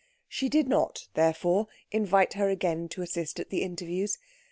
She 0.27 0.49
did 0.49 0.67
not, 0.67 1.09
therefore, 1.13 1.67
invite 1.91 2.33
her 2.33 2.49
again 2.49 2.89
to 2.89 3.03
assist 3.03 3.39
at 3.39 3.51
the 3.51 3.61
interviews. 3.61 4.17